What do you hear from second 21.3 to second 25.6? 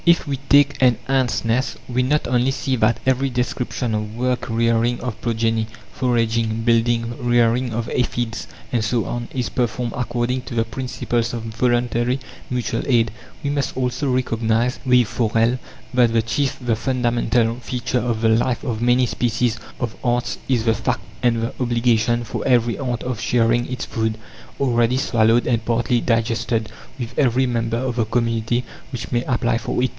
the obligation for every ant of sharing its food, already swallowed